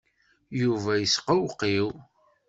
[0.61, 1.89] Yuba yesqewqiw.